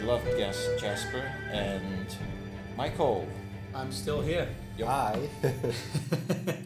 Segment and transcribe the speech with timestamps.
[0.00, 1.22] beloved guest Jasper
[1.52, 2.06] and
[2.76, 3.26] Michael.
[3.74, 4.48] I'm still here.
[4.78, 4.88] Yep.
[4.88, 5.28] Hi.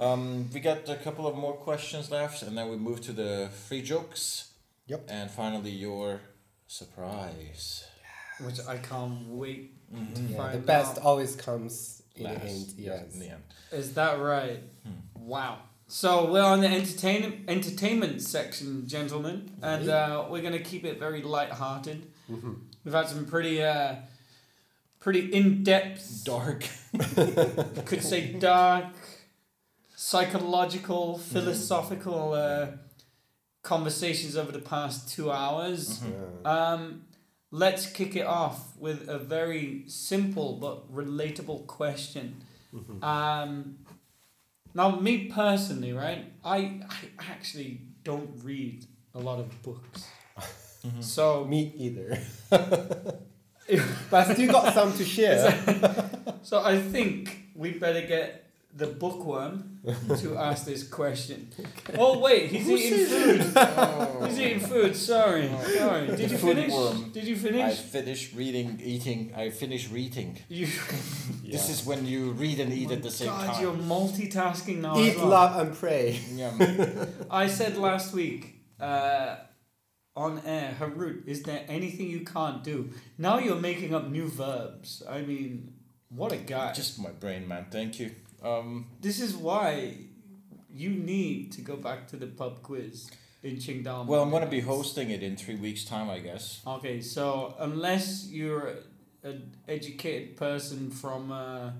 [0.00, 3.50] Um, we got a couple of more questions left, and then we move to the
[3.68, 4.50] free jokes.
[4.86, 5.04] Yep.
[5.10, 6.22] And finally, your
[6.66, 7.84] surprise.
[8.42, 10.30] Which I can't wait to Mhm.
[10.30, 11.04] yeah, find the best out.
[11.04, 12.74] always comes in Last, the end.
[12.78, 13.12] yeah, Yes.
[13.12, 13.42] in the end.
[13.72, 14.62] Is that right?
[14.86, 15.22] Hmm.
[15.22, 15.58] Wow.
[15.86, 21.20] So we're on the entertain entertainment section, gentlemen, and uh, we're gonna keep it very
[21.20, 22.10] light-hearted.
[22.30, 22.56] Mhm.
[22.84, 23.96] We've had some pretty, uh,
[25.00, 26.64] pretty in-depth, Dark.
[26.92, 26.98] you
[27.86, 28.86] could say dark,
[29.96, 31.32] psychological, Mm-hmm.
[31.32, 32.66] philosophical uh,
[33.62, 36.00] conversations over the past two hours.
[36.00, 36.46] Mhm.
[36.46, 37.02] Um,
[37.50, 42.42] let's kick it off with a very simple but relatable question.
[42.74, 43.02] Mhm.
[43.02, 43.78] Um,
[44.72, 46.32] now, me personally, right?
[46.44, 50.04] I, I actually don't read a lot of books.
[50.86, 51.02] Mhm.
[51.02, 52.18] So, Me either.
[52.50, 55.50] but I still got some to share.
[56.42, 59.80] so I think we better get the bookworm
[60.20, 61.48] to ask this question.
[61.98, 63.52] Oh wait, he's eating food.
[63.56, 64.24] Oh.
[64.26, 64.94] He's eating food.
[64.96, 66.06] Sorry, sorry.
[66.06, 66.72] Did The you finish?
[66.72, 67.10] worm.
[67.12, 67.62] Did you finish?
[67.62, 69.32] I finished reading, eating.
[69.36, 70.38] I finished reading.
[70.48, 70.68] You.
[71.44, 73.52] This is when you read and eat at the same God, time.
[73.54, 74.96] God, you're multitasking now.
[74.98, 75.28] Eat, as well.
[75.28, 76.20] love, and pray.
[76.32, 77.06] Yeah.
[77.30, 79.36] I said last week uh,
[80.16, 82.90] on air, Harut, is there anything you can't do?
[83.16, 85.02] Now you're making up new verbs.
[85.08, 85.74] I mean,
[86.08, 86.72] what a guy.
[86.72, 87.66] Just my brain, man.
[87.70, 88.10] Thank you.
[88.42, 89.94] Um, this is why
[90.72, 93.10] you need to go back to the pub quiz
[93.42, 94.06] in Qingdao.
[94.06, 96.60] well, I'm gonna be hosting it in three weeks' time, I guess.
[96.66, 98.74] Okay, so unless you're
[99.22, 101.70] an educated person from, uh,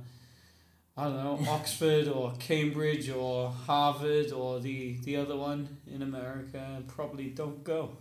[0.96, 6.82] I don't know, Oxford or Cambridge or Harvard or the, the other one in America,
[6.88, 7.96] probably don't go.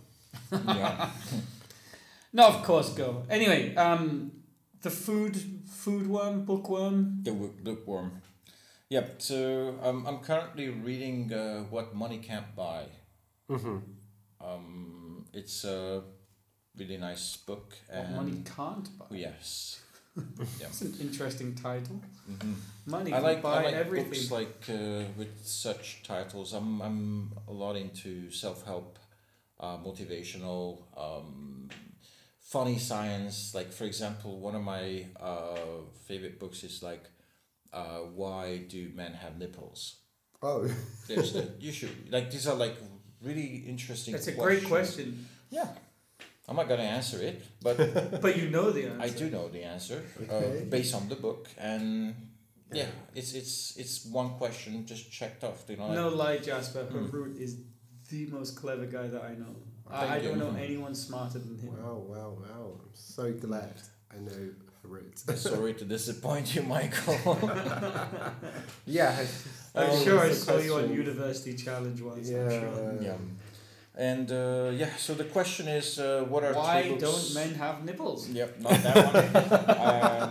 [0.52, 1.10] Yeah.
[2.32, 3.24] No, of course go.
[3.28, 4.30] Anyway, um,
[4.82, 5.34] the food
[5.66, 7.18] food worm bookworm.
[7.24, 8.22] The wo- bookworm.
[8.88, 9.20] Yep.
[9.22, 12.84] So um, I'm currently reading uh, what money can't buy.
[13.50, 13.78] Mm-hmm.
[14.40, 16.02] Um, it's a
[16.78, 17.74] really nice book.
[17.92, 19.06] What money can't buy.
[19.10, 19.80] Yes.
[20.16, 20.22] yeah.
[20.60, 22.00] That's an interesting title.
[22.26, 22.52] hmm
[22.86, 24.10] Money I can like buy I like everything.
[24.10, 26.52] books like uh, with such titles.
[26.52, 28.98] I'm I'm a lot into self help,
[29.60, 31.68] uh, motivational, um,
[32.40, 33.54] funny science.
[33.54, 37.04] Like for example, one of my uh, favorite books is like,
[37.72, 39.96] uh, why do men have nipples?
[40.42, 40.66] Oh.
[41.06, 42.76] There's the you should like these are like
[43.22, 44.12] really interesting.
[44.12, 45.68] That's a great question, Yeah,
[46.48, 47.76] I'm not gonna answer it, but
[48.22, 49.02] but you know the answer.
[49.02, 50.62] I do know the answer Okay.
[50.62, 52.14] uh, based on the book, and
[52.72, 55.64] yeah, it's it's it's one question just checked off.
[55.68, 56.84] You know, like- No lie, Jasper.
[56.90, 57.12] Mm.
[57.12, 57.56] root is
[58.10, 59.54] the most clever guy that I know.
[59.90, 61.72] I, I don't know anyone smarter than him.
[61.82, 62.72] Wow, wow, wow.
[62.82, 63.74] I'm so glad
[64.14, 64.50] I know
[64.86, 65.18] Harut.
[65.36, 67.38] Sorry to disappoint you, Michael.
[68.86, 69.16] yeah.
[69.20, 69.26] I'm
[69.90, 70.92] Oh, sure I that's a saw you on.
[70.92, 72.28] University Challenge once.
[72.28, 72.38] Yeah.
[72.44, 72.98] I'm sure.
[73.00, 73.14] yeah,
[73.94, 74.90] and uh, yeah.
[74.96, 78.28] So the question is, uh, what are Why three don't men have nipples?
[78.28, 79.26] Yep, not that one.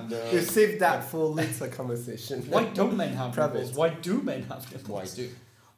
[0.04, 2.42] and You uh, saved that for later conversation.
[2.50, 3.60] Why don't men have Private.
[3.60, 3.78] nipples?
[3.78, 4.90] Why do men have nipples?
[4.90, 5.30] why do?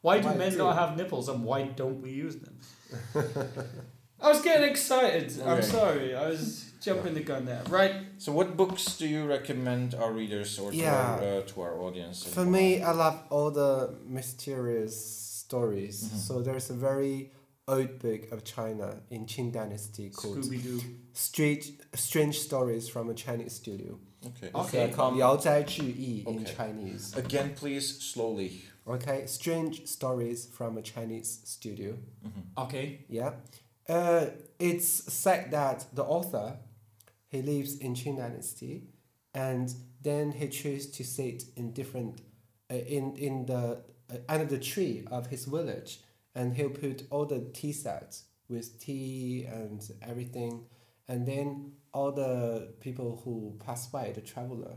[0.02, 0.58] Why do Why men do?
[0.58, 2.56] not have nipples and why don't we use them?
[4.20, 5.32] I was getting excited.
[5.42, 5.62] I'm Okay.
[5.78, 6.16] sorry.
[6.16, 7.64] I was jumping the gun there.
[7.70, 7.96] Right.
[8.20, 12.26] So, what books do you recommend our readers or to our uh, to our audience?
[12.26, 12.52] and For why?
[12.58, 14.96] me, I love all the mysterious
[15.46, 16.04] stories.
[16.04, 16.18] Mhm.
[16.28, 17.32] So there's a very
[17.68, 20.82] old book of China in Qing Dynasty called Scooby Doo.
[21.14, 24.00] Strange, Strange Stories from a Chinese Studio.
[24.30, 24.48] okay.
[24.48, 24.84] It's Okay.
[24.92, 26.54] uh, called Um, Liao Zai Zhi Yi in okay.
[26.58, 27.06] Chinese.
[27.24, 28.52] Again, please slowly.
[28.88, 31.98] Okay, Strange Stories from a Chinese Studio.
[32.26, 32.64] Mhm.
[32.66, 33.06] Okay.
[33.10, 33.34] Yeah.
[33.88, 34.28] Uh,
[34.60, 36.58] it's said that the author,
[37.28, 38.84] he lives in Qing Dynasty,
[39.34, 42.22] and then he chose to sit in different,
[42.72, 46.02] uh, in in the uh, under the tree of his village,
[46.36, 50.66] and he'll put all the tea sets with tea and everything,
[51.08, 54.76] and then all the people who pass by, the traveler,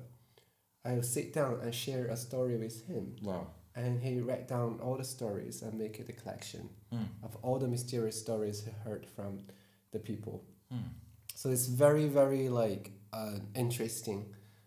[0.84, 3.46] I'll sit down and share a story with him, Wow.
[3.76, 7.06] And he write down all the stories and make it a collection Mm.
[7.23, 9.41] of all the mysterious stories he heard from
[9.93, 10.44] the people.
[10.73, 10.91] Mm.
[11.35, 14.26] So it's very very like uh, interesting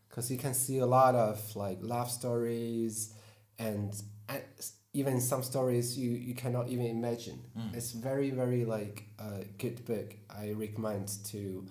[0.09, 3.13] because you can see a lot of like love stories
[3.59, 3.94] and,
[4.94, 7.39] even some stories you, you cannot even imagine.
[7.56, 7.75] Mm.
[7.75, 10.15] It's very very like a good book.
[10.30, 11.68] I recommend to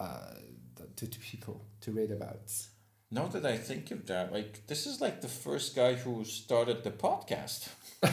[0.00, 0.34] uh,
[0.96, 2.50] to, to people to read about.
[3.14, 6.82] Now that I think of that, like this is like the first guy who started
[6.82, 7.68] the podcast.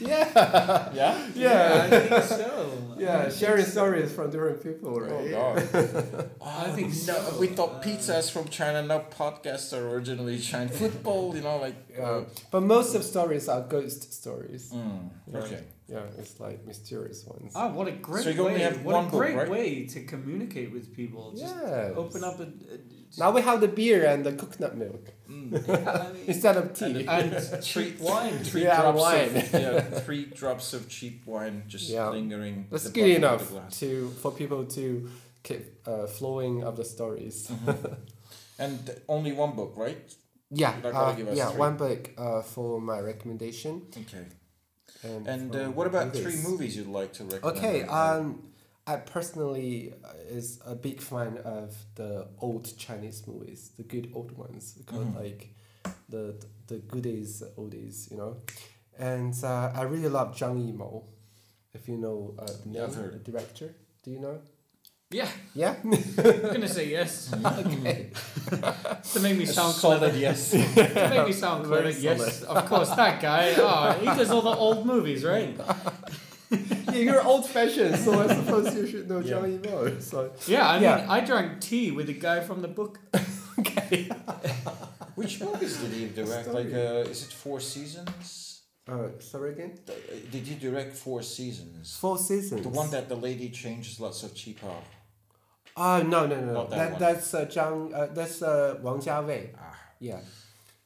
[0.00, 0.92] Yeah.
[0.94, 1.26] Yeah.
[1.34, 1.80] Yeah.
[1.84, 2.72] I think so.
[2.98, 3.78] Yeah, I sharing think so.
[3.78, 5.12] stories from different people, right?
[5.12, 5.72] Oh right?
[5.72, 6.30] god.
[6.66, 7.38] I think no, so.
[7.38, 8.82] We thought Uh, pizzas from China.
[8.82, 11.76] Now podcasts are originally Chinese Football, you know, like.
[11.96, 12.24] Yeah.
[12.50, 14.72] But most of stories are ghost stories.
[14.74, 15.38] Mm, Yeah.
[15.42, 15.62] okay.
[15.94, 17.52] Yeah, it's like mysterious ones.
[17.54, 18.58] Ah, what a great So way!
[18.68, 19.48] have what one a book, great right?
[19.56, 21.24] way to communicate with people.
[21.38, 22.02] Just yeah.
[22.02, 22.48] open up a.
[22.74, 22.78] a
[23.16, 25.52] Now we have the beer and the coconut milk Mm.
[25.68, 27.04] I mean, instead of tea.
[27.06, 27.30] and
[27.62, 28.38] cheap wine.
[28.50, 29.36] Three Yeah, drops wine.
[29.36, 32.08] of yeah, three drops of cheap wine just Yeah.
[32.08, 32.66] lingering.
[32.70, 33.78] That's the good bottom of enough the glass.
[33.80, 34.84] to for people to
[35.42, 37.48] keep uh, flowing of the stories.
[37.48, 37.96] Mhm.
[38.58, 38.78] and
[39.08, 40.02] only one book, right?
[40.50, 41.60] Yeah, You're not gonna uh, yeah, three.
[41.66, 43.82] one book uh, for my recommendation.
[44.02, 44.24] Okay.
[45.04, 46.48] And, And uh, what about three movies.
[46.48, 47.56] movies you'd like to recommend?
[47.58, 48.42] Okay, right um,
[48.88, 54.30] I personally uh, is a big fan of the old Chinese movies, the good old
[54.44, 55.16] ones, because Mhm.
[55.22, 55.42] like
[56.08, 56.24] the
[56.70, 58.32] the goodies, oldies, you know.
[58.98, 61.02] And uh, I really love Zhang Yimou,
[61.74, 63.68] if you know uh, the name, the director.
[64.02, 64.36] Do you know?
[65.10, 65.74] Yeah, Yeah.
[65.84, 67.32] I'm gonna say yes
[67.62, 68.10] okay.
[69.12, 70.18] to make me A sound solid clever.
[70.18, 70.50] yes.
[70.50, 70.58] to
[71.14, 72.24] make me sound Very clever.
[72.24, 73.54] Yes, of course, that guy.
[73.56, 75.56] Oh, he does all the old movies, right?
[76.98, 79.36] Yeah, you're old fashioned, so I suppose you should know Yeah.
[79.36, 80.02] Zhang Yimou.
[80.02, 80.96] So Yeah, I Yeah.
[80.96, 82.98] mean, I drank tea with a guy from the book.
[83.60, 84.08] okay.
[85.14, 86.48] Which movies did he direct?
[86.48, 88.62] Like, uh, is it Four Seasons?
[88.88, 89.72] Uh, sorry again.
[89.88, 89.92] Uh,
[90.30, 91.96] Did he direct Four Seasons?
[92.00, 92.62] Four seasons.
[92.62, 94.80] The one that the lady changes lots of qipao.
[95.76, 96.52] Oh no no no!
[96.54, 97.00] Not that that one.
[97.00, 97.94] that's uh, Zhang.
[97.94, 99.50] Uh, that's uh, Wang Jiawei.
[99.58, 99.76] Ah.
[100.00, 100.20] Yeah.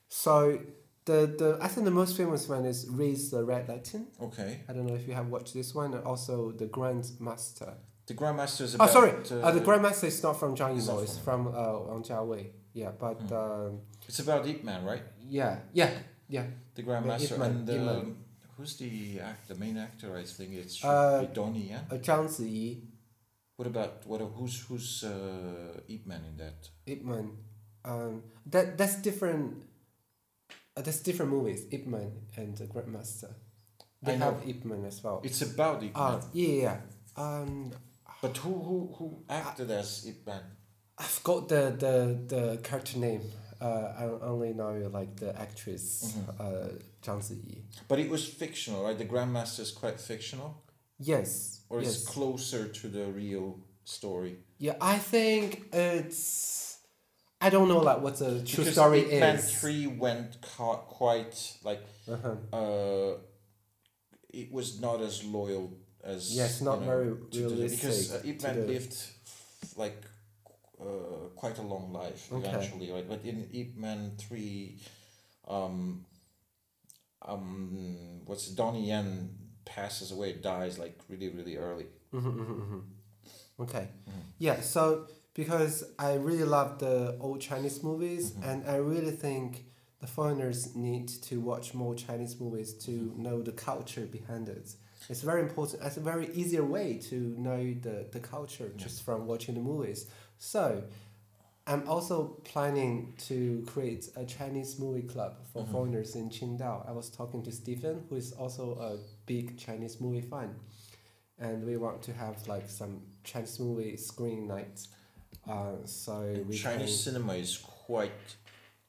[0.08, 0.58] So
[1.04, 4.06] the the I think the most famous one is Raise the Red Lantern.
[4.20, 4.60] Okay.
[4.68, 5.94] I don't know if you have watched this one.
[5.94, 7.74] And also the Grandmaster.
[8.06, 11.02] The Grandmaster is about Oh sorry, Uh, uh, the Grandmaster is not from Zhang Yimou.
[11.02, 12.46] It's from uh, Wang Jiawei.
[12.74, 13.34] Yeah, but Hmm.
[13.34, 15.02] um, It's about Ip Man, right?
[15.38, 15.90] yeah yeah
[16.28, 16.46] yeah.
[16.74, 17.88] The Grandmaster and Man.
[17.88, 18.16] um,
[18.56, 20.16] who's the act, the main actor?
[20.16, 21.68] I think it's Uh, Donnie.
[21.70, 21.82] Yeah.
[21.90, 22.80] Uh, Zhang Ziyi,
[23.56, 24.20] What about what?
[24.36, 26.58] Who's who's uh, Ip Man in that?
[26.86, 27.26] Ip Man.
[27.84, 28.22] Um,
[28.52, 29.62] that that's different.
[30.76, 31.66] Uh, that's different movies.
[31.70, 33.34] Ip Man and the Grandmaster.
[34.02, 34.24] They I know.
[34.32, 35.20] have Ip Man as well.
[35.24, 36.02] It's about Ip Man.
[36.02, 36.76] Uh, yeah, yeah.
[37.16, 37.72] Um,
[38.20, 40.42] but who who who acted as Ip Man?
[40.98, 41.94] I forgot the the
[42.34, 43.22] the character name.
[43.60, 46.40] Uh, I only know like the actress, Mhm.
[46.40, 46.68] uh,
[47.04, 47.62] Zhang Ziyi.
[47.86, 48.98] But it was fictional, right?
[48.98, 50.64] The Grandmaster is quite fictional,
[50.98, 51.60] Yes.
[51.68, 51.94] or yes.
[51.94, 54.38] it's closer to the real story.
[54.58, 56.71] Yeah, I think it's.
[57.46, 59.60] I don't know like what the true Because story Ip Man is.
[59.60, 61.34] Three went ca- quite
[61.68, 62.36] like Uh-huh.
[62.58, 63.12] uh,
[64.42, 65.66] it was not as loyal
[66.04, 68.94] as Yes, not you know, very the- realistic because uh, Ip Man lived
[69.76, 70.00] like
[70.80, 72.48] uh, quite a long life Okay.
[72.48, 73.08] eventually, right?
[73.08, 74.78] But in Ip Man Three,
[75.48, 76.04] um,
[77.22, 79.30] um, what's Donnie Yen
[79.64, 81.86] passes away, dies like really really early.
[82.12, 82.82] Mhm, mhm, mhm.
[83.60, 83.88] Okay.
[84.08, 84.22] Mhm.
[84.38, 88.44] Yeah, so because I really love the old Chinese movies, Mhm.
[88.46, 89.64] and I really think
[90.00, 93.22] the foreigners need to watch more Chinese movies to Mm-hmm.
[93.22, 94.74] know the culture behind it.
[95.08, 95.82] It's very important.
[95.82, 98.84] It's a very easier way to know the, the culture Yeah.
[98.84, 100.06] just from watching the movies.
[100.38, 100.84] So,
[101.66, 105.70] I'm also planning to create a Chinese movie club for Mhm.
[105.70, 106.88] foreigners in Qingdao.
[106.88, 110.56] I was talking to Stephen, who is also a big Chinese movie fan,
[111.38, 114.86] and we want to have like some Chinese movie screening night.
[115.48, 118.36] Uh, so Chinese can, cinema is quite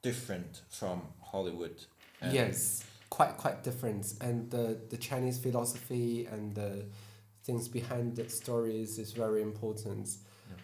[0.01, 1.83] different from Hollywood.
[2.21, 6.85] and- yes, quite quite different, and the the Chinese philosophy and the
[7.43, 10.17] things behind the stories is very important.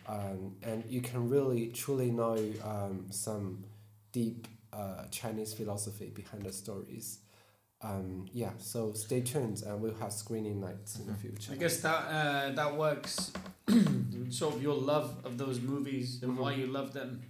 [0.07, 3.65] Um, and you can really truly know um, some
[4.12, 7.19] deep uh, Chinese philosophy behind the stories.
[7.81, 11.53] Um, yeah, so stay tuned and we'll have screening nights in the future.
[11.53, 13.31] I guess that uh, that works.
[14.29, 17.21] sort of your love of those movies and why you love them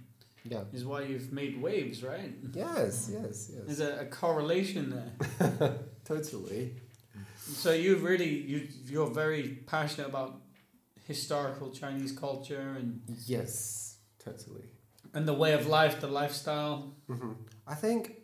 [0.44, 0.64] Yeah.
[0.72, 2.32] is why you've made waves, right?
[2.52, 3.62] Yes, yes, yes.
[3.66, 4.90] There's a, a correlation
[5.38, 5.78] there.
[6.04, 6.74] Totally.
[7.36, 10.40] So you really you you're very passionate about
[11.06, 14.64] historical Chinese culture and Yes, totally.
[15.14, 16.94] and the way of life, the lifestyle.
[17.06, 17.32] hmm
[17.66, 18.16] I think,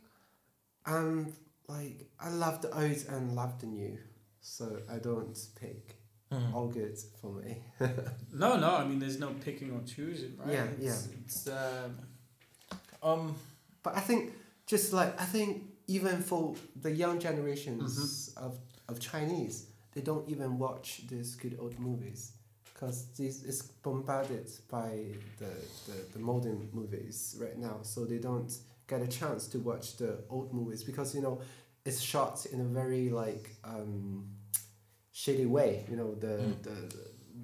[0.86, 1.32] um,
[1.68, 3.98] like I love the old and love the new,
[4.40, 5.96] so I don't pick.
[6.32, 6.54] Mhm.
[6.54, 7.62] All good for me.
[8.32, 10.52] No, no, I mean there's no picking or choosing, right?
[10.54, 11.98] Yeah, it's, It's um,
[13.02, 13.34] Um,
[13.82, 14.32] But I think
[14.66, 18.58] just like I think even for the young generations of,
[18.88, 22.32] of Chinese, they don't even watch these good old movies.
[22.74, 24.90] because this is bombarded by
[25.38, 25.52] the,
[25.86, 28.52] the, the modern movies right now, so they don't
[28.86, 31.40] get a chance to watch the old movies because you know
[31.84, 34.26] it's shot in a very like um,
[35.12, 35.84] shady way.
[35.90, 36.62] You know the, Mm.
[36.62, 36.76] the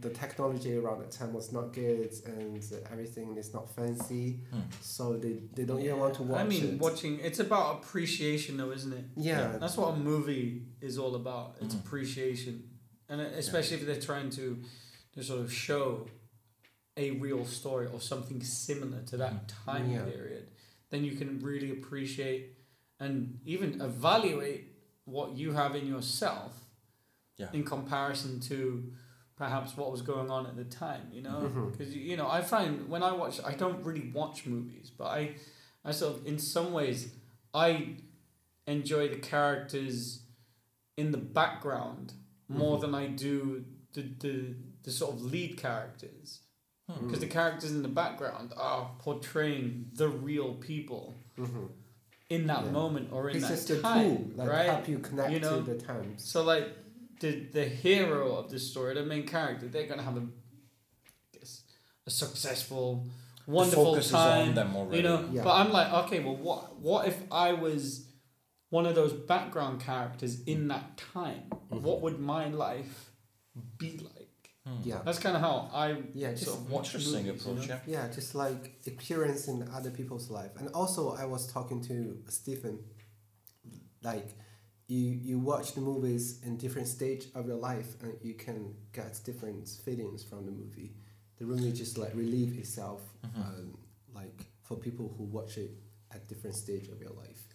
[0.00, 4.60] the technology around the time was not good and everything is not fancy, Hmm.
[4.80, 6.80] so they, they don't even want to watch I mean, it.
[6.80, 9.04] watching it's about appreciation, though, isn't it?
[9.16, 11.56] yeah, That's what a movie is all about.
[11.60, 11.84] It's Mhm.
[11.84, 12.54] appreciation,
[13.08, 14.58] and uh, especially if they're trying to,
[15.14, 16.06] to sort of show
[16.96, 20.04] a real story or something similar to that time Yeah.
[20.04, 20.48] period,
[20.92, 22.54] then you can really appreciate
[23.00, 24.68] and even evaluate
[25.06, 26.52] what you have in yourself.
[27.38, 27.48] Yeah.
[27.52, 28.92] In comparison to
[29.36, 31.40] perhaps what was going on at the time, you know,
[31.72, 35.34] because you know I find when I watch, I don't really watch movies, but I,
[35.84, 37.12] I sort of in some ways
[37.52, 37.96] I
[38.66, 40.20] enjoy the characters
[40.96, 42.12] in the background
[42.48, 42.80] more Mhm.
[42.82, 46.40] than I do the, the, the sort of lead characters.
[46.90, 47.06] Hmm.
[47.06, 51.66] Because the characters in the background are portraying the real people hmm
[52.28, 52.70] in that Yeah.
[52.70, 54.70] moment or in it's that just a time, tool like right?
[54.70, 56.24] help you connect You know, to the times.
[56.24, 56.66] So like
[57.20, 61.62] the the hero of the story, the main character, they're gonna have a, I guess,
[62.06, 63.06] a successful,
[63.46, 64.48] The wonderful focus is time.
[64.48, 64.96] on them already.
[64.98, 65.44] You know, Yeah.
[65.44, 68.08] but I'm like, okay, well, what what if I was
[68.70, 71.50] one of those background characters in that time?
[71.70, 71.82] Mhm.
[71.82, 73.10] What would my life
[73.78, 74.21] be like?
[74.66, 74.76] Hmm.
[74.84, 77.62] Yeah, That's kind of how I yeah, just sort of watch Interesting movies, you know?
[77.62, 77.78] yeah.
[77.86, 80.52] yeah, just like experiencing other people's life.
[80.58, 82.78] And also, I was talking to Stephen.
[84.02, 84.28] Like,
[84.88, 89.20] you you watch the movies in different stage of your life, and you can get
[89.24, 90.92] different feelings from the movie.
[91.38, 93.36] The movie just like relieve itself, Mhm.
[93.44, 93.78] um,
[94.14, 95.70] like for people who watch it
[96.12, 97.48] at different stage of your life.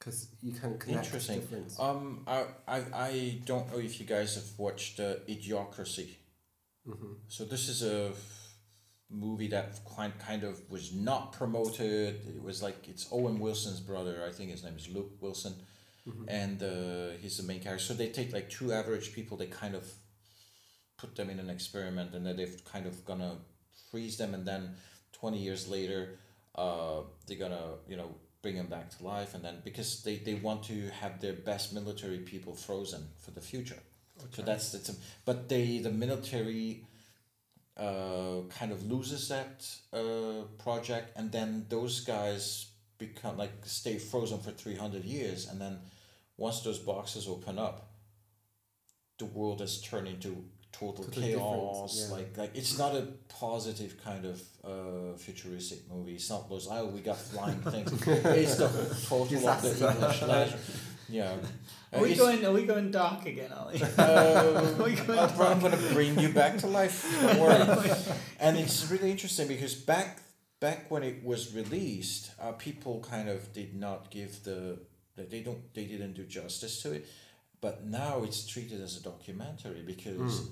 [0.00, 1.40] Because you can connect Interesting.
[1.40, 1.78] different.
[1.78, 6.16] Um, I, I, I don't know if you guys have watched uh, Idiocracy.
[6.86, 8.12] hmm So this is a
[9.10, 12.14] movie that kind kind of was not promoted.
[12.36, 14.24] It was like it's Owen Wilson's brother.
[14.26, 15.54] I think his name is Luke Wilson,
[16.04, 17.84] hmm and uh, he's the main character.
[17.84, 19.36] So they take like two average people.
[19.36, 19.84] They kind of
[20.98, 23.36] put them in an experiment, and then they've kind of gonna
[23.90, 24.76] freeze them, and then
[25.12, 26.18] twenty years later,
[26.54, 30.34] uh, they're gonna you know bring them back to life, and then because they, they
[30.34, 33.78] want to have their best military people frozen for the future.
[34.32, 34.90] So that's that's
[35.24, 36.84] but they the military
[37.76, 42.66] uh, kind of loses that uh, project, and then those guys
[42.98, 45.78] become like stay frozen for three hundred years, and then
[46.36, 47.90] once those boxes open up,
[49.18, 52.06] the world has turned into total Totally chaos.
[52.08, 52.16] yeah.
[52.16, 56.14] Like like it's not a positive kind of uh, futuristic movie.
[56.14, 57.90] It's not those oh we got flying things.
[58.06, 58.68] it's the
[59.08, 59.90] total of the Disaster.
[59.90, 60.58] English leisure.
[61.08, 61.32] Yeah.
[61.92, 62.44] Are Uh, we going?
[62.46, 63.82] Are we going dark again, Ali?
[63.82, 66.98] um, We going I'm, I'm going to bring you back to life.
[68.40, 70.22] And it's really interesting because back
[70.60, 74.78] back when it was released, uh, people kind of did not give the
[75.16, 77.06] that they don't they didn't do justice to it.
[77.60, 80.48] But now it's treated as a documentary because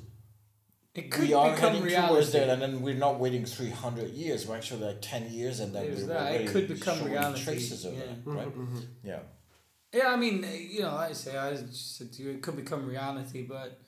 [0.95, 2.09] It could we are become heading reality.
[2.09, 4.47] towards that, and then we're not waiting three hundred years.
[4.47, 6.41] We're actually like ten years, and then There's we're that.
[6.41, 8.01] It could become reality, traces of yeah.
[8.01, 8.47] it, right?
[8.49, 9.21] hmm Yeah.
[9.93, 12.43] Yeah, I mean, uh, you know, like I say, I just said to you, it
[12.43, 13.81] could become reality, but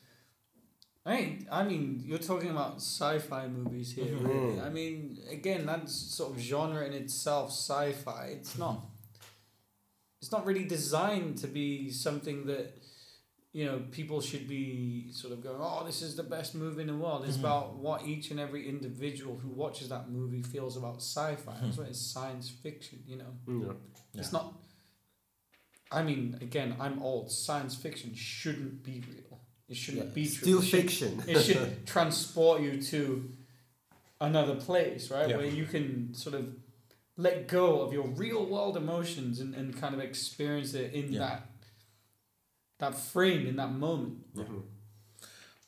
[1.04, 4.06] I mean, I mean, you're talking about sci-fi movies here.
[4.06, 4.24] Mhm.
[4.26, 4.56] Really.
[4.56, 4.66] Mm.
[4.66, 8.26] I mean, again, that's sort of genre in itself, sci-fi.
[8.38, 8.86] It's not.
[10.22, 12.79] It's not really designed to be something that,
[13.52, 16.86] you know, people should be sort of going, oh, this is the best movie in
[16.86, 17.24] the world.
[17.26, 17.40] It's Mhm.
[17.40, 21.58] about what each and every individual who watches that movie feels about sci-fi.
[21.60, 21.78] That's Mhm.
[21.80, 23.34] why it's science fiction, you know.
[23.48, 24.20] Yeah.
[24.20, 24.54] It's not.
[25.90, 27.30] I mean, again, I'm old.
[27.32, 29.40] Science fiction shouldn't be real.
[29.68, 30.12] It shouldn't Yeah.
[30.14, 30.36] be true.
[30.42, 31.22] Still It should- fiction.
[31.28, 33.32] It should transport you to
[34.20, 35.28] another place, right?
[35.28, 35.38] Yeah.
[35.38, 36.54] Where you can sort of
[37.16, 41.18] let go of your real world emotions and, and kind of experience it in Yeah.
[41.20, 41.49] that
[42.80, 44.18] that frame, in that moment.
[44.34, 44.44] Yeah.
[44.44, 44.62] Mhm.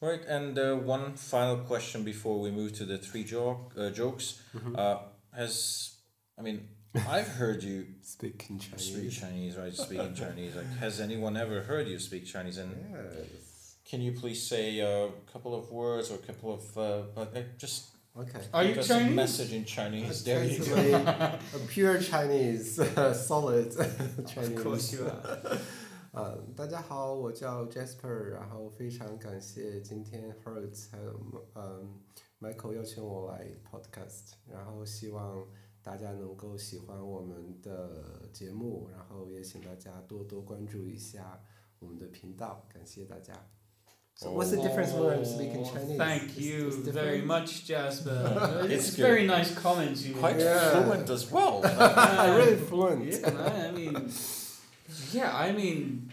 [0.00, 4.40] Right, and uh, one final question before we move to the three joke, uh, jokes.
[4.56, 4.76] Mhm.
[4.76, 4.98] Uh,
[5.32, 5.90] has
[6.38, 6.58] I mean,
[7.16, 8.92] I've heard you Speak in Chinese.
[8.92, 9.74] speak Chinese, right?
[9.74, 10.56] Speaking Chinese.
[10.56, 12.58] Like, has anyone ever heard you speak Chinese?
[12.58, 13.76] And Yes.
[13.88, 17.42] can you please say a couple of words or a couple of, uh, but uh,
[17.58, 17.78] just
[18.14, 18.40] Okay.
[18.52, 19.16] Are you give us a Chinese?
[19.16, 20.22] message in Chinese?
[20.24, 20.74] There you go.
[21.56, 22.68] A pure Chinese,
[23.26, 23.68] solid
[24.28, 24.50] Chinese.
[24.50, 25.58] Of course you are.
[26.12, 31.18] 呃，大家好，我叫 Jasper，然后非常感谢今天 Hertz 还有
[31.54, 31.98] 嗯
[32.38, 35.42] Michael 邀请我来 Podcast，然后希望
[35.82, 41.42] 大家能够喜欢我们的节目，然后也请大家多多关注一下
[41.78, 43.32] 我们的频道，感谢大家。
[44.14, 45.96] So what's the difference when I'm speaking Oh, Chinese?
[45.96, 48.66] Thank you it's very much, Jasper.
[48.68, 50.38] It's it's very nice comments you Quite.
[50.38, 50.82] Yeah.
[50.82, 51.62] fluent as well.
[51.64, 53.06] I'm really fluent.
[53.06, 54.10] Yeah, man, I mean,
[55.12, 56.10] yeah, I mean,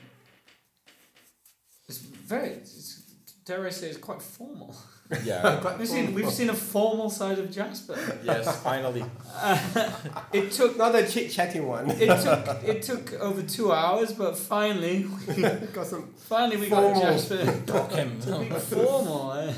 [1.88, 3.02] it's very, it's,
[3.46, 4.76] dare I say, it's quite formal.
[5.24, 5.58] yeah.
[5.62, 7.98] Quite We've seen, we've seen a formal side of Jasper.
[8.24, 9.04] Yes, finally.
[10.32, 11.90] It took, Not a chit chatting one.
[11.90, 15.42] it took, it took over two hours, but finally, we
[15.74, 16.14] Got some.
[16.18, 16.94] finally we Formal.
[16.94, 18.22] got Jasper Talk him.
[18.22, 19.32] to be formal.
[19.34, 19.54] Eh?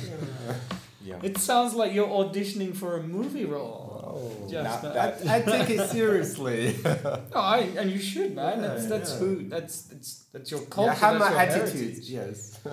[1.04, 1.20] Yeah.
[1.22, 3.91] It sounds like you're auditioning for a movie role.
[4.14, 4.48] Oh.
[4.50, 4.88] Jasper.
[4.88, 6.76] Not that- I, I take it seriously.
[6.84, 8.62] No, I, and you should, man.
[8.62, 9.20] Yeah, that's that's yeah.
[9.20, 9.50] who.
[9.50, 10.92] That's that's that's your I culture.
[10.94, 11.80] have that's my your attitude.
[11.82, 12.10] heritage.
[12.10, 12.60] Yes.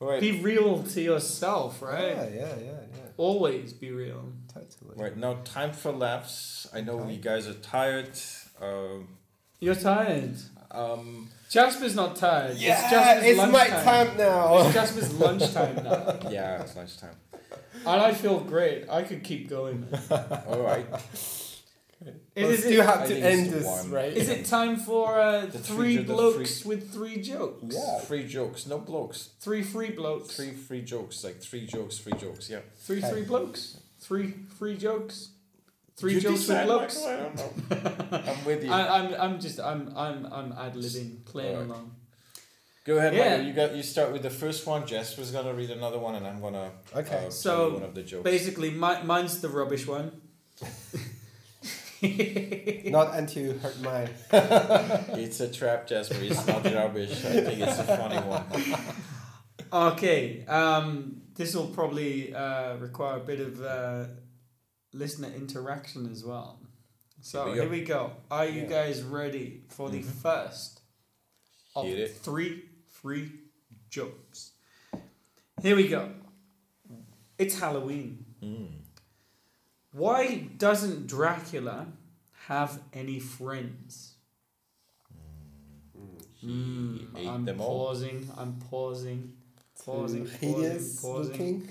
[0.00, 0.20] Right.
[0.20, 2.08] Be real to yourself, right?
[2.08, 2.98] Yeah, yeah, yeah, yeah.
[3.16, 4.32] Always be real.
[4.52, 4.96] Totally.
[5.00, 6.66] Right now, time for laughs.
[6.74, 7.12] I know Okay.
[7.12, 8.10] you guys are tired.
[8.60, 9.06] Um,
[9.60, 10.34] You're tired.
[10.72, 12.56] um, Jasper's not tired.
[12.56, 14.58] Yeah, it's Jasper's it's my time now.
[14.64, 17.14] It's Jasper's lunchtime now, yeah, it's lunchtime.
[17.86, 18.88] And I feel great.
[18.88, 19.86] I could keep going.
[20.46, 20.86] All right.
[20.94, 21.62] Is,
[22.34, 23.90] But is, still it, have to end this, one.
[23.92, 24.12] right?
[24.12, 27.62] is it time for uh, three three- the blokes with three jokes?
[27.76, 27.98] Yeah.
[28.00, 29.30] Three jokes, no blokes.
[29.40, 30.34] Three free blokes.
[30.36, 32.50] Three free jokes, like three jokes, three jokes.
[32.50, 32.60] Yeah.
[32.78, 33.10] Three Okay.
[33.10, 33.78] three blokes.
[34.00, 35.28] Three free jokes.
[35.96, 36.96] Three You jokes with blokes.
[37.04, 38.18] Michael, I don't know.
[38.32, 38.72] I'm with you.
[38.72, 41.68] I, I'm I'm just I'm I'm I'm ad libbing, playing Alright.
[41.70, 41.94] along.
[42.84, 43.30] Go ahead, Yeah.
[43.30, 43.46] Michael.
[43.46, 43.76] You got.
[43.76, 44.86] You start with the first one.
[44.86, 46.72] Jasper's gonna read another one, and I'm gonna.
[46.94, 47.26] Okay.
[47.26, 48.24] Uh, So, tell you one of the jokes.
[48.24, 50.20] Basically, mi- mine's the rubbish one.
[52.02, 54.08] Not until you hurt mine.
[55.22, 56.16] It's a trap, Jasper.
[56.20, 57.10] It's not rubbish.
[57.24, 58.44] I think it's a funny one.
[59.72, 64.04] Okay, um, this will probably uh, require a bit of uh,
[64.92, 66.58] listener interaction as well.
[67.20, 67.70] So Here we here go.
[67.70, 68.10] we go.
[68.32, 68.68] Are you Yeah.
[68.68, 70.10] guys ready for the Mhm.
[70.24, 70.80] first
[71.76, 71.86] of
[72.26, 72.64] three
[73.02, 73.32] free
[73.90, 74.52] jokes?
[75.60, 76.10] Here we go.
[77.38, 78.24] It's Halloween.
[78.42, 78.68] Mm.
[79.92, 81.88] Why doesn't Dracula
[82.46, 84.14] have any friends?
[86.34, 87.86] He ate I'm them all.
[87.86, 88.28] pausing.
[88.36, 89.32] I'm pausing.
[89.84, 90.26] Pausing.
[90.40, 90.96] Pausing.
[91.00, 91.68] Pausing.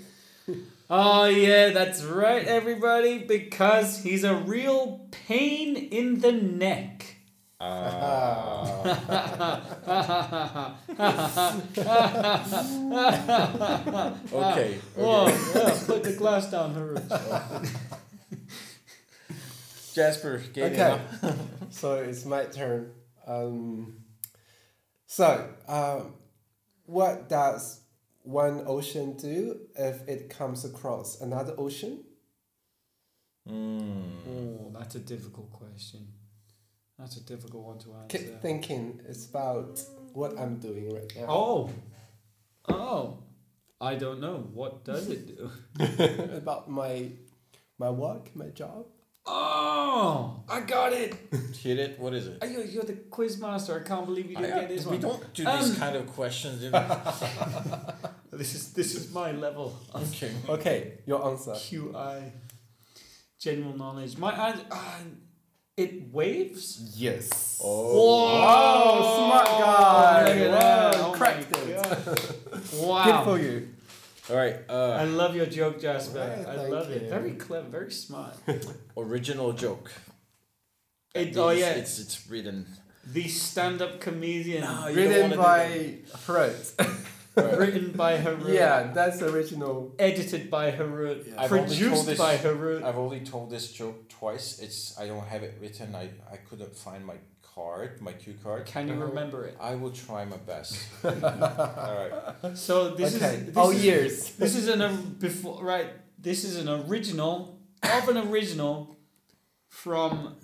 [0.90, 3.20] Oh yeah, that's right, everybody.
[3.20, 7.11] Because he's a real pain in the neck.
[7.64, 8.82] Ah.
[14.34, 14.80] okay.
[14.96, 15.28] Whoa!
[15.28, 16.96] Yeah, put the glass down, Haru.
[19.94, 21.00] Jasper, get Okay.
[21.24, 21.36] it.
[21.70, 22.92] so it's my turn.
[23.28, 23.98] Um,
[25.06, 26.14] so, um,
[26.86, 27.82] what does
[28.24, 32.04] one ocean do if it comes across another ocean?
[33.48, 34.04] Mm.
[34.28, 36.08] Oh, that's a difficult question.
[37.02, 38.16] That's a difficult one to answer.
[38.16, 39.02] Keep thinking.
[39.10, 39.82] It's about
[40.14, 41.26] what I'm doing right now.
[41.28, 41.70] Oh,
[42.70, 43.18] oh,
[43.82, 44.48] I don't know.
[44.54, 45.50] What does it do?
[46.38, 47.10] about my
[47.80, 48.86] my work, my job.
[49.26, 51.16] Oh, I got it.
[51.64, 52.00] Hit it.
[52.00, 52.38] What is it?
[52.40, 53.80] Are you, you're the quiz master.
[53.84, 54.98] I can't believe you didn't I- get this we one.
[54.98, 56.62] We don't do Um, these kind of questions.
[56.64, 56.70] You?
[58.32, 59.76] This is this is my level.
[59.96, 60.32] okay.
[60.48, 61.54] Okay, your answer.
[61.54, 62.32] QI.
[63.40, 64.18] General knowledge.
[64.20, 64.66] My answer.
[64.70, 65.00] Uh,
[65.82, 66.94] it waves.
[66.96, 67.60] Yes.
[67.64, 68.42] Oh.
[68.42, 70.28] Wow, smart guy.
[70.28, 70.96] Look at that.
[70.96, 72.82] Oh cracked it.
[72.82, 73.06] Wow.
[73.06, 73.70] Good for you.
[74.30, 74.56] All right.
[74.70, 76.20] I Uh, love your joke, Jasper.
[76.20, 77.10] Right, I thank love it.
[77.10, 78.36] Very clever, very smart.
[78.98, 79.92] original joke.
[81.14, 82.66] It, oh It's- yeah, It's it's written.
[83.06, 86.56] the stand-up comedian No, Written wanna do by Fred.
[87.36, 88.54] written by Harut.
[88.54, 89.96] yeah, that's original.
[90.00, 91.28] Edited by Harut.
[91.28, 91.42] Yeah.
[91.42, 92.84] I've only told Produced this- by Harut.
[92.84, 94.60] I've only told this joke twice.
[94.60, 95.96] It's I don't have it written.
[95.96, 97.16] I, I couldn't find my
[97.56, 98.66] card, my cue card.
[98.66, 99.06] Can you uh-huh.
[99.06, 99.58] remember it?
[99.60, 100.78] I will try my best.
[101.04, 102.58] All right.
[102.58, 103.36] So this okay.
[103.36, 104.32] is this All is, years.
[104.38, 105.88] This is an um, or- before right.
[106.20, 108.96] This is an original of an original
[109.70, 110.36] from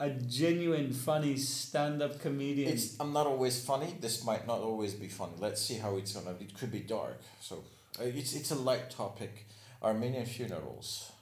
[0.00, 2.72] a genuine funny stand-up comedian.
[2.72, 3.96] It's I'm not always funny.
[4.00, 5.32] This might not always be funny.
[5.38, 6.36] Let's see how it's gonna.
[6.40, 7.20] It could be dark.
[7.40, 7.64] So
[8.00, 9.46] uh, it's it's a light topic.
[9.82, 11.12] Armenian funerals.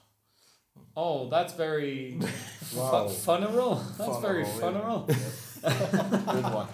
[0.95, 2.19] oh, that's very
[2.75, 3.07] Wow.
[3.07, 3.75] fu- funeral.
[3.97, 5.15] That's very Funeral, yeah.
[6.33, 6.67] Good one.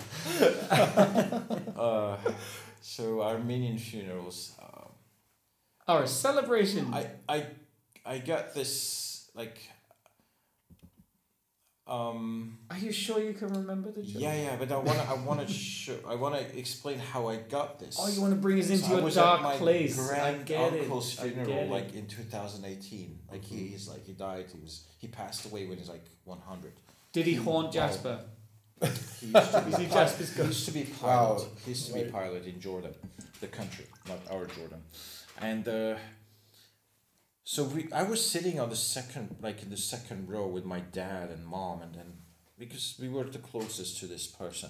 [1.77, 2.17] uh,
[2.81, 4.53] so Armenian funerals.
[4.61, 4.87] Uh,
[5.87, 6.93] Our celebration.
[6.93, 7.45] I I
[8.05, 9.57] I got this like.
[11.86, 12.60] Um.
[12.69, 14.22] Are you sure you can remember the joke?
[14.22, 17.98] Yeah, yeah, but I wanna I wanna show I wanna explain how I got this.
[18.00, 20.00] Oh, you want to bring us into So your was at dark my place?
[20.00, 20.82] I Grand get it.
[20.84, 21.69] uncle's I get funeral, it.
[21.69, 23.19] like in two thousand eighteen.
[23.30, 24.46] Like he, he's like he died.
[24.54, 26.72] He was he passed away when he was like one hundred.
[27.12, 27.72] Did he haunt Wow.
[27.72, 28.19] Jasper?
[28.82, 31.39] He used to Is he Jasper's he used to be pilot.
[31.39, 31.46] Wow.
[31.65, 32.93] He used to be pilot in Jordan.
[33.41, 34.82] the country, not our Jordan.
[35.41, 35.96] And uh,
[37.45, 40.79] so we, I was sitting on the second, like in the second row with my
[40.79, 42.13] dad and mom, and then
[42.58, 44.69] because we were the closest to this person,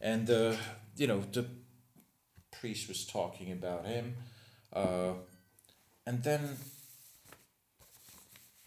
[0.00, 0.54] and uh,
[0.96, 1.46] you know the
[2.50, 4.14] priest was talking about him,
[4.72, 5.12] uh,
[6.06, 6.56] and then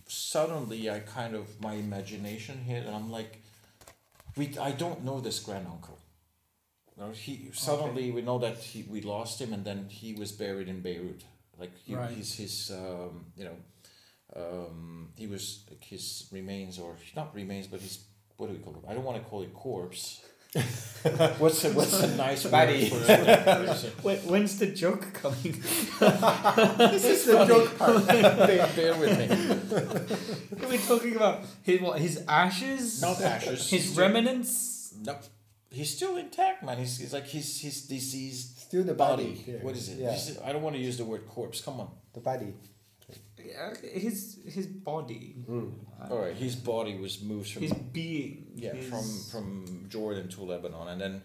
[0.07, 3.41] suddenly I kind of my imagination hit, and I'm like,
[4.37, 5.97] we I don't know this granduncle.
[6.99, 10.67] No, he suddenly we know that he we lost him, and then he was buried
[10.67, 11.23] in Beirut.
[11.63, 12.11] Like he, Right.
[12.19, 13.57] his his um, you know,
[14.41, 17.95] um, he was like his remains or not remains, but his
[18.37, 18.83] what do we call it?
[18.89, 20.21] I don't want to call it corpse.
[21.41, 22.91] what's a, what's a nice Body.
[22.91, 23.93] word?
[24.03, 25.53] Wait, when's the joke coming?
[26.93, 28.05] this is the joke part.
[28.07, 29.27] bear, bear with me.
[30.63, 31.99] Are we talking about his what?
[31.99, 33.01] His ashes?
[33.01, 33.67] Not ashes.
[33.69, 34.93] His remnants?
[35.01, 35.15] No,
[35.71, 36.77] he's still intact, man.
[36.77, 39.35] He's, he's like he's he's deceased Still the body.
[39.45, 39.59] body.
[39.61, 39.99] What is it?
[39.99, 41.61] Yeah, Is I don't want to use the word corpse.
[41.61, 41.89] Come on.
[42.11, 42.55] the body.
[43.37, 45.35] Yeah, his his body.
[45.47, 45.73] Mm.
[46.09, 48.47] All right, his body was moved from His being.
[48.55, 51.21] yeah his- from from Jordan to Lebanon, and then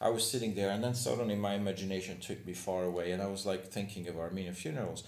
[0.00, 3.26] I was sitting there, and then suddenly my imagination took me far away, and I
[3.26, 5.02] was like thinking of Armenian funerals,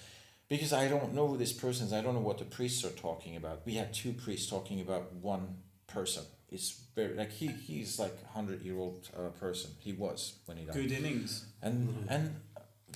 [0.48, 1.92] because I don't know who this person's.
[1.92, 3.56] I don't know what the priests are talking about.
[3.64, 5.44] We had two priests talking about one
[5.86, 6.24] person.
[6.50, 9.70] It's very like he he's like a hundred year old uh, person.
[9.80, 11.46] He was when he died Good innings.
[11.62, 12.36] and and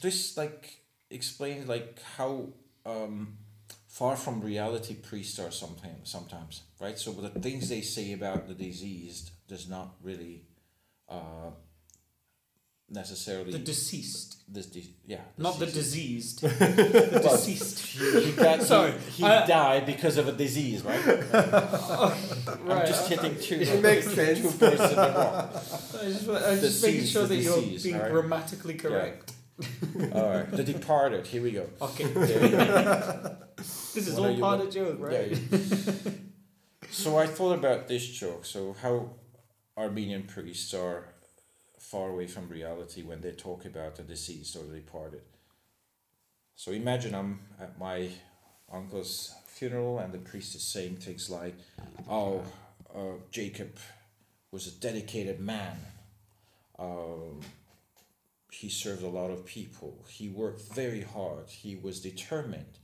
[0.01, 2.49] this like explains like how
[2.87, 3.39] um,
[3.89, 8.55] far from reality priests are sometimes sometimes right so the things they say about the
[8.55, 10.45] diseased does not really
[11.09, 11.51] uh,
[12.91, 14.37] necessarily The deceased.
[14.53, 16.41] this de- yeah Not the diseased.
[16.41, 16.41] diseased.
[17.13, 17.79] the Well, deceased.
[17.87, 21.01] he, he got Sorry, he, he I- died because of a disease right
[22.69, 24.57] I'm just hitting two It makes two sense.
[24.57, 25.51] birds in the rock.
[25.55, 28.11] I just, wa- I was just making sure the that you're being alright.
[28.13, 29.33] grammatically correct.
[30.15, 32.05] all right the departed here we go Okay.
[32.13, 33.37] Go.
[33.95, 35.31] This is What all part look- of joke, right?
[35.31, 36.11] yeah.
[36.91, 38.45] so I thought about this joke.
[38.47, 39.11] So how
[39.77, 41.10] Armenian priests are
[41.81, 45.23] far away from reality when they talk about the deceased or the departed.
[46.55, 48.11] So imagine I'm at my
[48.71, 51.57] uncle's funeral and the priest is saying things like,
[52.09, 52.45] "Oh,
[52.95, 53.79] uh, Jacob
[54.53, 55.79] was a dedicated man.
[56.79, 57.41] Um,
[58.53, 60.05] he served a lot of people.
[60.09, 61.49] He worked very hard.
[61.49, 62.79] He was determined."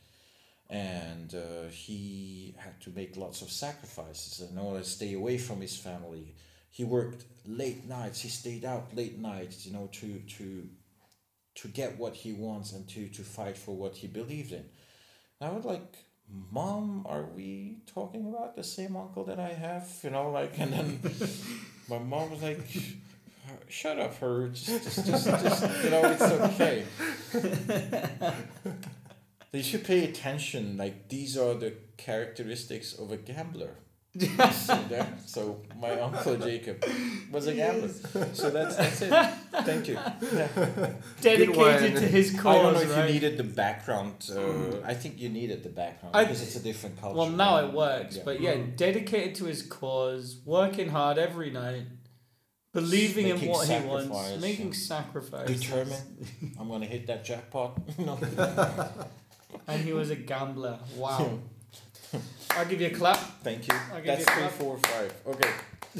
[0.68, 5.60] and uh, he had to make lots of sacrifices in order to stay away from
[5.60, 6.34] his family.
[6.76, 8.20] He worked late nights.
[8.20, 10.68] He stayed out late nights, you know, to to
[11.54, 14.66] to get what he wants and to to fight for what he believed in.
[15.40, 15.96] I would like,
[16.52, 19.88] mom, are we talking about the same uncle that I have?
[20.02, 21.00] You know, like, and then
[21.88, 22.60] my mom was like.
[23.68, 24.48] Shut up, her.
[24.48, 26.84] Just, just, just, just, you know, it's okay.
[29.52, 30.76] They should pay attention.
[30.76, 33.76] Like these are the characteristics of a gambler.
[34.18, 35.06] See there?
[35.26, 36.84] So my uncle Jacob
[37.30, 37.88] was a gambler.
[38.32, 39.10] So that's that's it.
[39.64, 39.98] Thank you.
[40.32, 40.90] Yeah.
[41.20, 42.46] Dedicated to his cause.
[42.46, 43.06] I don't know if right?
[43.08, 44.30] you needed the background.
[44.34, 47.16] Uh, I think you needed the background I- because it's a different culture.
[47.18, 48.22] Well, now it works, Yeah.
[48.24, 51.84] but yeah, dedicated to his cause, working hard every night,
[52.72, 55.60] believing in what he wants, making sacrifices.
[55.60, 56.26] Determined.
[56.60, 57.78] I'm gonna hit that jackpot.
[57.98, 58.18] no.
[59.68, 60.78] And he was a gambler.
[60.96, 61.38] Wow.
[62.56, 63.18] I'll give you a clap.
[63.42, 63.74] Thank you.
[63.92, 64.52] I'll give That's you a three, clap.
[64.52, 65.12] four, five.
[65.26, 65.50] Okay.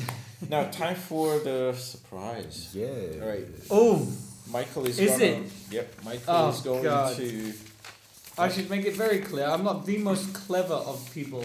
[0.50, 2.70] now time for the surprise.
[2.74, 2.86] Yeah.
[3.22, 3.46] All right.
[3.70, 4.08] Oh,
[4.50, 5.42] Michael is, Is gonna, it?
[5.70, 7.16] Yep, Michael Oh, is going God.
[7.16, 7.52] to.
[8.38, 9.46] I should make it very clear.
[9.46, 11.44] I'm not the most clever of people.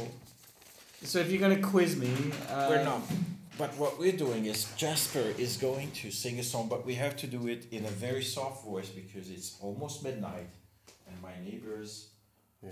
[1.04, 2.14] So if you're gonna quiz me,
[2.50, 3.02] uh, we're not.
[3.58, 7.16] But what we're doing is Jasper is going to sing a song, but we have
[7.18, 10.50] to do it in a very soft voice because it's almost midnight,
[11.08, 12.08] and my neighbors.
[12.64, 12.72] Yeah.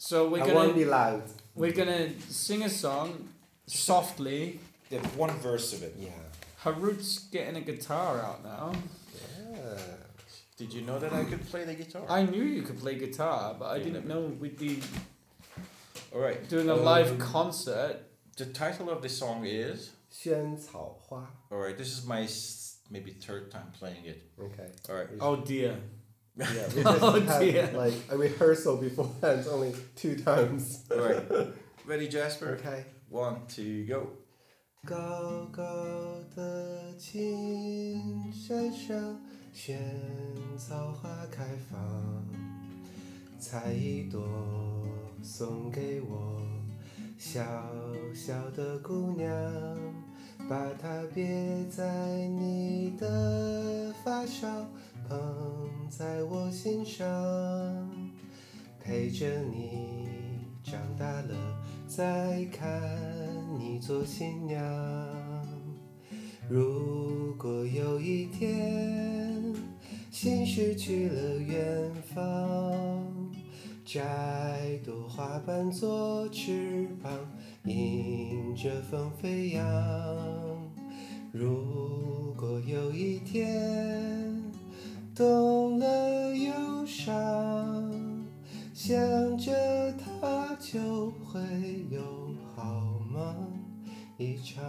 [0.00, 1.22] So we're I gonna won't be loud.
[1.54, 3.28] we're gonna sing a song
[3.66, 4.60] softly.
[4.90, 5.94] There's one verse of it.
[5.98, 6.10] Yeah.
[6.62, 8.72] Harut's getting a guitar out now.
[9.50, 9.78] Yeah.
[10.56, 12.02] Did you know that I could play the guitar?
[12.08, 13.84] I knew you could play guitar, but I Yeah.
[13.84, 14.82] didn't know we'd be
[16.14, 16.46] All right.
[16.48, 17.96] doing a live Um, concert.
[18.36, 19.90] The title of the song is.
[20.10, 21.28] 萱草花.
[21.50, 21.76] All right.
[21.76, 24.22] This is my s- maybe third time playing it.
[24.38, 24.70] Okay.
[24.88, 25.08] All right.
[25.20, 25.78] Oh dear.
[26.40, 27.70] Yeah, we just Oh, had dear.
[27.74, 30.84] like a rehearsal beforehand only two times.
[30.90, 31.22] All right.
[31.86, 32.58] Ready, Jasper?
[32.60, 32.84] Okay.
[33.08, 34.08] One, two, go.
[34.84, 35.62] 高高
[36.36, 39.20] 的青山上，
[39.52, 39.78] 萱
[40.58, 42.24] 草花开放，
[43.40, 44.22] 采一朵
[45.22, 46.40] 送给我，
[47.18, 47.42] 小
[48.14, 49.34] 小的姑娘，
[50.48, 51.84] 把它别在
[52.28, 54.46] 你的发梢，
[55.91, 57.05] 在我心上，
[58.81, 60.07] 陪着你
[60.63, 62.81] 长大了，再看
[63.59, 64.57] 你做新娘。
[66.49, 69.53] 如果有一天
[70.09, 73.29] 心失去了远方，
[73.83, 77.11] 摘朵花瓣做翅膀，
[77.65, 79.61] 迎着风飞扬。
[81.33, 84.20] 如果有一天
[85.20, 87.90] 懂了忧伤，
[88.74, 88.96] 想
[89.38, 89.52] 着
[89.92, 91.40] 它就会
[91.90, 93.52] 有好梦
[94.18, 94.62] 一场。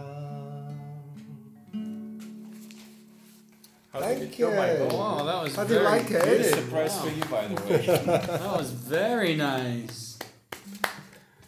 [3.90, 4.56] How did Thank it go, you.
[4.56, 4.88] Michael?
[4.98, 6.22] Wow, that was How do you very like it?
[6.22, 6.54] Good good.
[6.54, 7.02] surprise Wow.
[7.02, 7.86] for you, by the way.
[7.86, 10.18] That was very nice.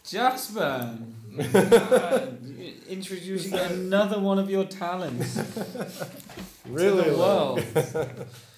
[0.03, 0.97] Jasper,
[1.39, 2.19] uh,
[2.89, 5.51] introducing another one of your talents to
[6.65, 7.61] the world.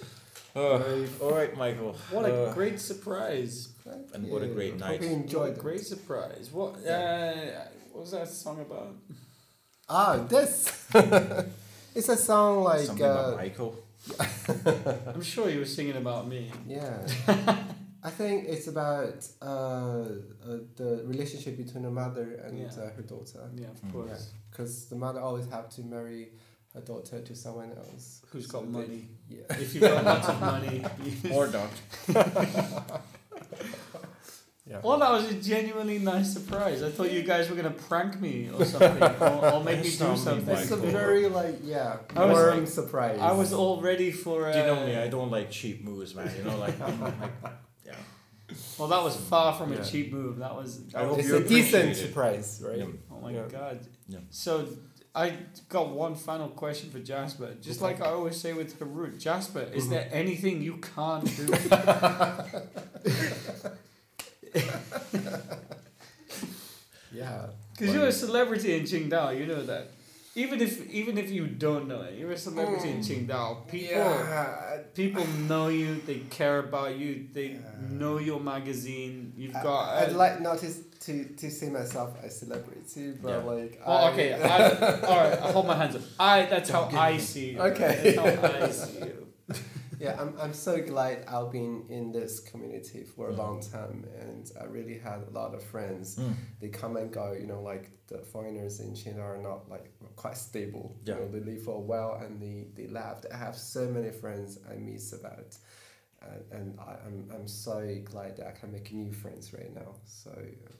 [0.58, 1.94] Uh, all right, Michael.
[2.10, 3.68] What a Uh, great surprise!
[4.14, 5.00] and what a great Hope night.
[5.02, 6.50] you What a enjoyed great surprise!
[6.52, 7.34] What uh,
[7.92, 8.92] what was that song about?
[9.88, 10.52] Ah, this.
[11.94, 12.86] it's a song like.
[12.86, 13.72] Something about Uh, Michael.
[15.14, 16.50] I'm sure you were singing about me.
[16.66, 17.06] yeah.
[18.08, 22.82] I think it's about uh, uh, the relationship between a mother and Yeah.
[22.82, 23.42] uh, her daughter.
[23.62, 23.92] Yeah, of Mm.
[23.92, 24.22] course.
[24.50, 26.22] Because the mother always have to marry
[26.78, 28.22] her daughter to someone else.
[28.30, 29.08] Who's So got they- money?
[29.28, 29.38] Yeah.
[29.50, 30.84] If you've got lots of money.
[31.04, 31.70] you- Or not.
[34.70, 34.80] Yeah.
[34.84, 36.82] Well, that was a genuinely nice surprise.
[36.82, 40.04] I thought you guys were gonna prank me or something, or, or make me do
[40.04, 40.54] not me, something.
[40.58, 43.18] It's a very like yeah I was- boring surprise.
[43.18, 44.46] I was all ready for.
[44.46, 46.30] Uh, you know me, I don't like cheap moves, man.
[46.36, 47.14] You know, like, like
[47.86, 47.94] yeah.
[48.78, 49.78] Well, that was far from Yeah.
[49.80, 50.36] a cheap move.
[50.36, 50.82] That was.
[50.94, 52.76] I hope It's a decent surprise, right?
[52.76, 52.84] Yeah.
[53.10, 53.48] oh my Yeah.
[53.50, 53.78] god.
[54.06, 54.18] Yeah.
[54.28, 54.66] So
[55.14, 55.32] I
[55.68, 57.54] got one final question for Jasper.
[57.60, 59.90] Just like I always say with Harut, Jasper, is Mhm.
[59.90, 61.48] there anything you can't do?
[67.12, 67.46] Yeah.
[67.76, 69.88] Because you're a celebrity in Qingdao, you know that.
[70.34, 73.66] Even if even if you don't know it, you're a celebrity in Qingdao.
[73.68, 74.78] People Yeah.
[74.94, 77.88] people know you, they care about you, they Yeah.
[77.90, 79.32] know your magazine.
[79.36, 79.94] You've I- got.
[80.02, 80.62] I'd like not
[81.08, 83.36] to, to see myself as celebrity, but Yeah.
[83.52, 83.72] like.
[83.86, 85.38] Well, I- okay, I, all right.
[85.46, 86.02] I hold my hands up.
[86.18, 86.46] I.
[86.52, 87.18] That's how Don't I me.
[87.18, 87.60] see you.
[87.70, 88.14] Okay.
[88.16, 89.26] That's how I see you.
[90.00, 93.38] Yeah, I'm, I'm so glad I've been in this community for a Mm.
[93.38, 96.14] long time, and I really had a lot of friends.
[96.20, 96.34] Mm.
[96.60, 100.36] They come and go, you know, like the foreigners in China are not like quite
[100.36, 100.94] stable.
[101.04, 101.14] Yeah.
[101.14, 103.26] You know, they live for a while and they, they left.
[103.34, 105.50] I have so many friends I miss about,
[106.22, 109.94] and, and I, I'm, I'm so glad that I can make new friends right now.
[110.04, 110.30] So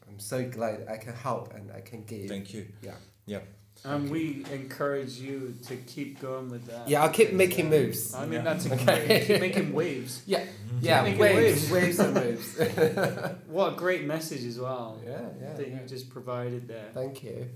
[0.09, 2.29] I'm so glad I can help and I can give.
[2.29, 2.67] Thank you.
[2.83, 2.95] Yeah.
[3.27, 3.41] Yeah.
[3.85, 6.89] And we encourage you to keep going with that.
[6.89, 8.13] Yeah, I'll keep making moves.
[8.13, 8.43] I mean, Yeah.
[8.43, 9.25] that's Okay.
[9.27, 10.23] Keep making waves.
[10.81, 11.99] Yeah, making waves, waves.
[11.99, 12.59] waves and moves.
[13.49, 15.53] What a great message as well yeah, yeah.
[15.55, 15.81] that yeah.
[15.81, 16.91] you just provided there.
[16.93, 17.49] Thank you.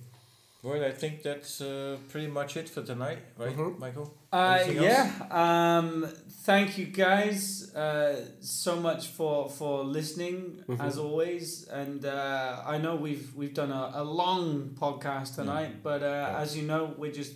[0.63, 3.81] Well, I think that's uh, pretty much it for tonight, right, Mhm.
[3.81, 4.15] Michael?
[4.33, 5.11] Uh, yeah.
[5.29, 6.07] Um,
[6.45, 10.81] thank you guys uh, so much for for listening Mhm.
[10.81, 11.67] as always.
[11.67, 16.39] And uh, I know we've we've done a, a long podcast tonight, but uh, Yeah.
[16.43, 17.35] as you know, we're just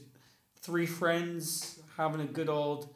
[0.60, 2.88] three friends having a good old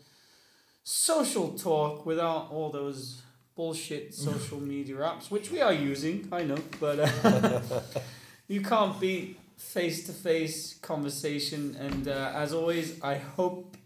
[0.85, 3.23] social talk without all those
[3.57, 6.29] bullshit social media apps, which we are using.
[6.31, 7.61] I know, but uh,
[8.49, 11.77] you can't beat face to face conversation.
[11.79, 13.77] And uh, as always, I hope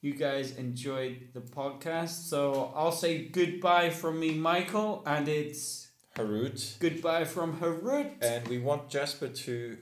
[0.00, 2.28] you guys enjoyed the podcast.
[2.28, 6.78] So I'll say goodbye from me, Michael, and it's Harut.
[6.78, 8.10] goodbye from Harut.
[8.20, 9.78] And we want Jasper to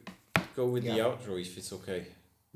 [0.54, 2.06] go with the outro if it's okay.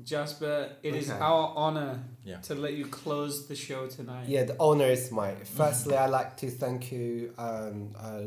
[0.03, 1.19] Jasper, it is Okay.
[1.19, 2.39] our honor Yeah.
[2.41, 4.27] to let you close the show tonight.
[4.27, 5.37] Yeah, the honor is mine.
[5.45, 8.23] Firstly, I'd like to thank you, um, uh,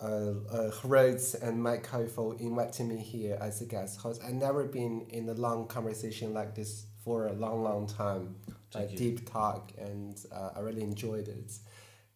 [0.00, 4.20] uh, uh, Harut and Michael for inviting me here as a guest host.
[4.24, 8.34] I've never been in a long conversation like this for a long, long time,
[8.72, 11.52] Thank like deep talk, and uh, I really enjoyed it.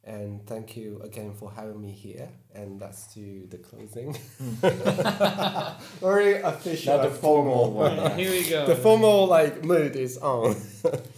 [0.02, 2.28] And thank you again for having me here.
[2.54, 4.14] And that's to the closing.
[6.00, 7.96] Very official, Now the and formal one.
[7.96, 8.66] Yeah, Here we go.
[8.66, 10.56] The formal like mood is on.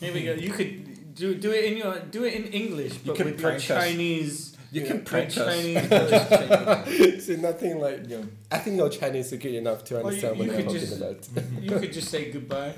[0.00, 0.32] Here we go.
[0.32, 3.50] You could do do it in your do it in English, but can with your
[3.50, 3.66] prank us.
[3.66, 4.51] Chinese.
[4.72, 4.86] You Yeah.
[4.88, 5.34] can your prank us.
[5.36, 5.86] Chinese.
[6.86, 7.26] voice.
[7.26, 8.22] so nothing like Yeah.
[8.50, 10.64] I think your Chinese is good enough to Or you- understand you what I'm could
[10.64, 10.96] talking just-
[11.36, 11.62] about.
[11.62, 12.74] you could just say goodbye.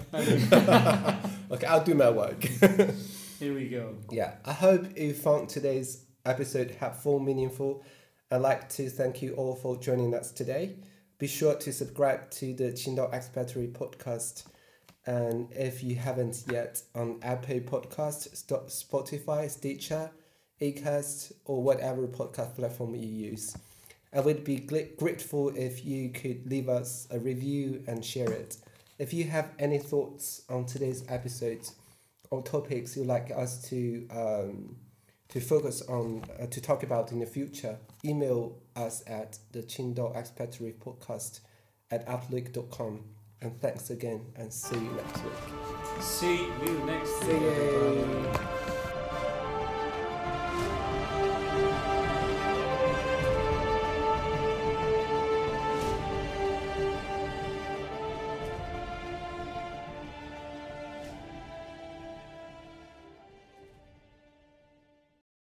[1.50, 2.42] Okay, I'll do my work.
[3.38, 3.94] Here we go.
[4.10, 7.84] yeah, I hope you found today's episode helpful, meaningful.
[8.30, 10.76] I'd like to thank you all for joining us today.
[11.18, 14.44] Be sure to subscribe to the Qingdao Expatery podcast
[15.06, 18.22] And if you haven't yet, on Apple Podcast,
[18.68, 20.10] Spotify, Stitcher,
[20.64, 23.56] Acast, or whatever podcast platform you use.
[24.14, 28.56] I would be grateful if you could leave us a review and share it.
[28.98, 31.68] If you have any thoughts on today's episode
[32.30, 34.76] or topics you'd like us to um,
[35.30, 40.16] to focus on uh, to talk about in the future, email us at the Qingdao
[40.16, 41.40] Expatery Podcast
[41.90, 43.04] at outlook.com.
[43.42, 46.02] And thanks again, and see you next week.
[46.02, 48.53] See you next week.